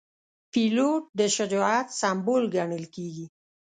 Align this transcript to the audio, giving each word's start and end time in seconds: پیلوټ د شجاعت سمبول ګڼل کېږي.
پیلوټ 0.51 1.03
د 1.19 1.21
شجاعت 1.35 1.87
سمبول 2.01 2.43
ګڼل 2.55 2.85
کېږي. 2.95 3.25